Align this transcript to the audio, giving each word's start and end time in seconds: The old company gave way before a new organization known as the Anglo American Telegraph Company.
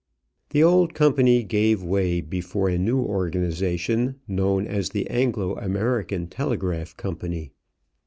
The 0.49 0.63
old 0.63 0.95
company 0.95 1.43
gave 1.43 1.83
way 1.83 2.21
before 2.21 2.69
a 2.69 2.79
new 2.79 3.01
organization 3.01 4.19
known 4.27 4.65
as 4.65 4.89
the 4.89 5.07
Anglo 5.11 5.55
American 5.59 6.25
Telegraph 6.25 6.97
Company. 6.97 7.51